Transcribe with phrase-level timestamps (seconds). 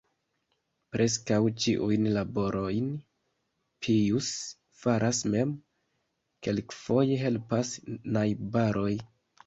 [0.95, 2.89] Preskaŭ ĉiujn laborojn
[3.87, 4.33] Pijus
[4.81, 5.55] faras mem,
[6.49, 7.81] kelkfoje helpas
[8.21, 8.95] najbaroj.